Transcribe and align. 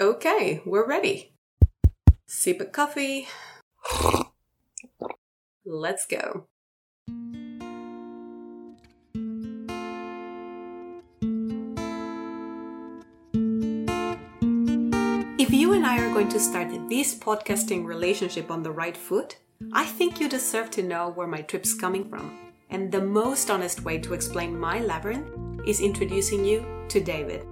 Okay, 0.00 0.62
we're 0.64 0.86
ready. 0.86 1.34
Sip 2.26 2.58
a 2.62 2.64
coffee. 2.64 3.28
Let's 5.66 6.06
go. 6.06 6.46
If 15.38 15.50
you 15.50 15.74
and 15.74 15.84
I 15.84 15.98
are 15.98 16.14
going 16.14 16.30
to 16.30 16.40
start 16.40 16.68
this 16.88 17.14
podcasting 17.14 17.84
relationship 17.84 18.50
on 18.50 18.62
the 18.62 18.70
right 18.70 18.96
foot, 18.96 19.36
I 19.74 19.84
think 19.84 20.18
you 20.18 20.30
deserve 20.30 20.70
to 20.70 20.82
know 20.82 21.10
where 21.10 21.26
my 21.26 21.42
trip's 21.42 21.74
coming 21.74 22.08
from. 22.08 22.38
And 22.70 22.90
the 22.90 23.02
most 23.02 23.50
honest 23.50 23.84
way 23.84 23.98
to 23.98 24.14
explain 24.14 24.58
my 24.58 24.80
labyrinth 24.80 25.28
is 25.66 25.82
introducing 25.82 26.42
you 26.42 26.64
to 26.88 27.00
David. 27.00 27.44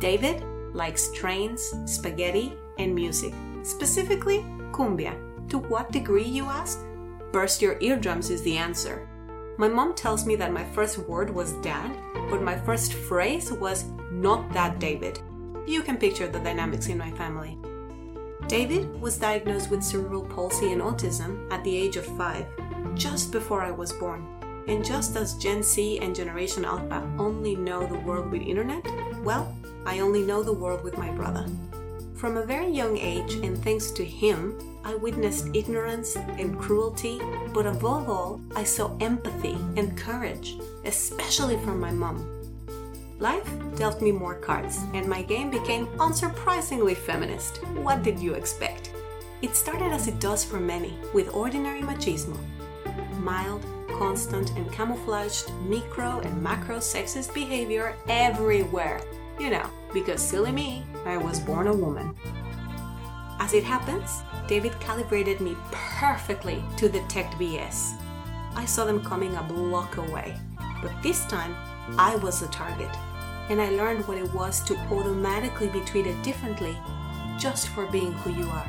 David 0.00 0.42
likes 0.72 1.10
trains, 1.12 1.74
spaghetti, 1.86 2.52
and 2.78 2.94
music, 2.94 3.34
specifically 3.62 4.44
cumbia. 4.72 5.14
To 5.48 5.58
what 5.58 5.92
degree, 5.92 6.24
you 6.24 6.44
ask? 6.44 6.80
Burst 7.32 7.62
your 7.62 7.76
eardrums 7.80 8.30
is 8.30 8.42
the 8.42 8.56
answer. 8.56 9.08
My 9.58 9.68
mom 9.68 9.94
tells 9.94 10.26
me 10.26 10.36
that 10.36 10.52
my 10.52 10.64
first 10.64 10.98
word 10.98 11.28
was 11.28 11.52
dad, 11.54 11.96
but 12.30 12.42
my 12.42 12.56
first 12.56 12.94
phrase 12.94 13.52
was 13.52 13.84
not 14.10 14.52
that 14.52 14.78
David. 14.78 15.20
You 15.66 15.82
can 15.82 15.96
picture 15.96 16.28
the 16.28 16.40
dynamics 16.40 16.86
in 16.86 16.98
my 16.98 17.10
family. 17.12 17.58
David 18.46 19.00
was 19.00 19.18
diagnosed 19.18 19.70
with 19.70 19.84
cerebral 19.84 20.24
palsy 20.24 20.72
and 20.72 20.80
autism 20.80 21.46
at 21.52 21.62
the 21.62 21.76
age 21.76 21.96
of 21.96 22.06
five, 22.16 22.46
just 22.94 23.30
before 23.30 23.62
I 23.62 23.70
was 23.70 23.92
born. 23.92 24.26
And 24.66 24.84
just 24.84 25.16
as 25.16 25.34
Gen 25.34 25.62
Z 25.62 25.98
and 25.98 26.14
Generation 26.14 26.64
Alpha 26.64 27.08
only 27.18 27.54
know 27.54 27.86
the 27.86 27.98
world 27.98 28.30
with 28.30 28.42
internet, 28.42 28.84
well, 29.22 29.54
I 29.86 30.00
only 30.00 30.22
know 30.22 30.42
the 30.42 30.52
world 30.52 30.82
with 30.84 30.98
my 30.98 31.10
brother. 31.10 31.46
From 32.14 32.36
a 32.36 32.44
very 32.44 32.68
young 32.70 32.98
age, 32.98 33.34
and 33.34 33.56
thanks 33.64 33.90
to 33.92 34.04
him, 34.04 34.58
I 34.84 34.94
witnessed 34.94 35.48
ignorance 35.54 36.16
and 36.16 36.58
cruelty, 36.58 37.20
but 37.54 37.66
above 37.66 38.10
all, 38.10 38.40
I 38.54 38.64
saw 38.64 38.96
empathy 38.98 39.56
and 39.76 39.96
courage, 39.96 40.56
especially 40.84 41.56
from 41.58 41.80
my 41.80 41.90
mom. 41.90 42.26
Life 43.18 43.50
dealt 43.76 44.02
me 44.02 44.12
more 44.12 44.34
cards, 44.34 44.80
and 44.92 45.06
my 45.06 45.22
game 45.22 45.50
became 45.50 45.86
unsurprisingly 45.98 46.96
feminist. 46.96 47.58
What 47.76 48.02
did 48.02 48.18
you 48.18 48.34
expect? 48.34 48.92
It 49.42 49.56
started 49.56 49.92
as 49.92 50.06
it 50.06 50.20
does 50.20 50.44
for 50.44 50.60
many, 50.60 50.94
with 51.14 51.34
ordinary 51.34 51.80
machismo. 51.80 52.38
Mild, 53.18 53.64
constant, 53.98 54.50
and 54.56 54.70
camouflaged 54.72 55.50
micro 55.66 56.20
and 56.20 56.42
macro 56.42 56.78
sexist 56.78 57.32
behavior 57.32 57.94
everywhere. 58.08 59.00
You 59.40 59.48
know, 59.48 59.70
because 59.94 60.20
silly 60.20 60.52
me, 60.52 60.84
I 61.06 61.16
was 61.16 61.40
born 61.40 61.66
a 61.66 61.72
woman. 61.72 62.14
As 63.38 63.54
it 63.54 63.64
happens, 63.64 64.20
David 64.46 64.78
calibrated 64.80 65.40
me 65.40 65.56
perfectly 65.72 66.62
to 66.76 66.90
detect 66.90 67.36
BS. 67.36 67.94
I 68.54 68.66
saw 68.66 68.84
them 68.84 69.02
coming 69.02 69.34
a 69.34 69.42
block 69.42 69.96
away, 69.96 70.36
but 70.82 70.92
this 71.02 71.24
time 71.24 71.56
I 71.96 72.16
was 72.16 72.40
the 72.40 72.48
target 72.48 72.94
and 73.48 73.62
I 73.62 73.70
learned 73.70 74.06
what 74.06 74.18
it 74.18 74.30
was 74.34 74.60
to 74.64 74.76
automatically 74.92 75.68
be 75.68 75.80
treated 75.86 76.20
differently 76.20 76.76
just 77.38 77.68
for 77.68 77.86
being 77.86 78.12
who 78.12 78.34
you 78.34 78.46
are. 78.50 78.68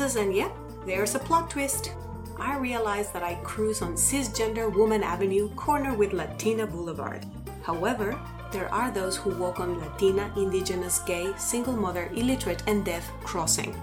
And 0.00 0.34
yep, 0.34 0.56
there's 0.86 1.14
a 1.14 1.18
plot 1.18 1.50
twist. 1.50 1.92
I 2.38 2.56
realize 2.56 3.12
that 3.12 3.22
I 3.22 3.34
cruise 3.44 3.82
on 3.82 3.96
cisgender 3.96 4.74
woman 4.74 5.02
avenue 5.02 5.50
corner 5.56 5.92
with 5.92 6.14
Latina 6.14 6.66
Boulevard. 6.66 7.26
However, 7.62 8.18
there 8.50 8.72
are 8.72 8.90
those 8.90 9.18
who 9.18 9.36
walk 9.36 9.60
on 9.60 9.78
Latina, 9.78 10.32
indigenous, 10.36 11.00
gay, 11.00 11.34
single 11.36 11.74
mother, 11.74 12.10
illiterate, 12.14 12.62
and 12.66 12.82
deaf 12.82 13.06
crossing. 13.24 13.76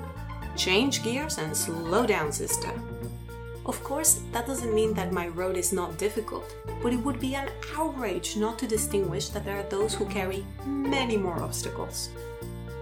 Change 0.56 1.04
gears 1.04 1.38
and 1.38 1.56
slow 1.56 2.08
down, 2.08 2.32
sister. 2.32 2.72
Of 3.68 3.84
course, 3.84 4.24
that 4.32 4.48
doesn't 4.48 4.74
mean 4.74 4.96
that 4.96 5.14
my 5.14 5.28
road 5.28 5.56
is 5.56 5.72
not 5.72 6.00
difficult, 6.00 6.56
but 6.82 6.94
it 6.94 7.04
would 7.06 7.20
be 7.20 7.36
an 7.36 7.50
outrage 7.78 8.36
not 8.38 8.58
to 8.58 8.68
distinguish 8.68 9.30
that 9.30 9.46
there 9.46 9.60
are 9.60 9.70
those 9.70 9.94
who 9.94 10.06
carry 10.08 10.44
many 10.66 11.16
more 11.16 11.44
obstacles. 11.44 12.10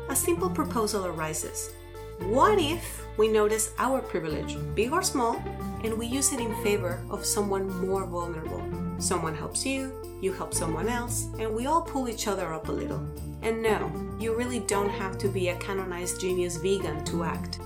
A 0.07 0.15
simple 0.15 0.49
proposal 0.49 1.05
arises. 1.05 1.73
What 2.19 2.59
if 2.59 3.03
we 3.17 3.27
notice 3.27 3.71
our 3.77 4.01
privilege, 4.01 4.57
big 4.73 4.93
or 4.93 5.03
small, 5.03 5.35
and 5.83 5.93
we 5.97 6.07
use 6.07 6.33
it 6.33 6.39
in 6.39 6.55
favor 6.63 7.03
of 7.09 7.25
someone 7.25 7.69
more 7.85 8.05
vulnerable? 8.05 8.63
Someone 8.97 9.35
helps 9.35 9.65
you, 9.65 9.91
you 10.21 10.31
help 10.31 10.53
someone 10.53 10.87
else, 10.87 11.27
and 11.39 11.53
we 11.53 11.65
all 11.65 11.81
pull 11.81 12.07
each 12.07 12.27
other 12.27 12.53
up 12.53 12.69
a 12.69 12.71
little. 12.71 13.05
And 13.41 13.61
no, 13.61 13.91
you 14.19 14.33
really 14.33 14.61
don't 14.61 14.89
have 14.89 15.17
to 15.19 15.27
be 15.27 15.49
a 15.49 15.57
canonized 15.57 16.19
genius 16.21 16.57
vegan 16.57 17.03
to 17.05 17.23
act. 17.25 17.59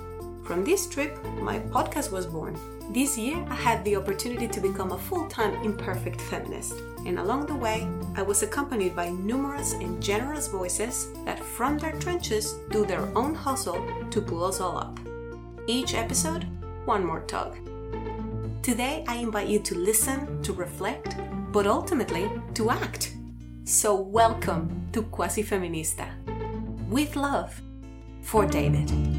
From 0.50 0.64
this 0.64 0.88
trip, 0.88 1.24
my 1.40 1.60
podcast 1.60 2.12
was 2.12 2.26
born. 2.26 2.58
This 2.92 3.16
year, 3.16 3.38
I 3.52 3.54
had 3.54 3.86
the 3.86 3.96
opportunity 3.96 4.48
to 4.48 4.60
become 4.60 4.92
a 4.92 4.98
full 4.98 5.28
time 5.28 5.54
imperfect 5.64 6.20
feminist. 6.20 6.74
And 7.06 7.20
along 7.20 7.46
the 7.46 7.56
way, 7.56 7.88
I 8.16 8.24
was 8.24 8.42
accompanied 8.42 8.96
by 8.96 9.10
numerous 9.10 9.74
and 9.74 10.02
generous 10.02 10.48
voices 10.48 11.10
that, 11.24 11.38
from 11.38 11.78
their 11.78 11.92
trenches, 12.00 12.56
do 12.72 12.84
their 12.84 13.16
own 13.16 13.36
hustle 13.36 13.80
to 14.10 14.22
pull 14.24 14.44
us 14.44 14.60
all 14.60 14.76
up. 14.76 15.00
Each 15.68 15.94
episode, 15.94 16.48
one 16.86 17.06
more 17.06 17.22
tug. 17.28 17.56
Today, 18.64 19.06
I 19.08 19.18
invite 19.18 19.50
you 19.50 19.60
to 19.60 19.76
listen, 19.76 20.42
to 20.42 20.52
reflect, 20.52 21.16
but 21.52 21.68
ultimately 21.68 22.28
to 22.56 22.72
act. 22.72 23.14
So, 23.66 23.94
welcome 23.94 24.88
to 24.94 25.04
Quasi 25.04 25.44
Feminista. 25.44 26.08
With 26.90 27.16
love, 27.16 27.62
for 28.24 28.48
David. 28.48 29.19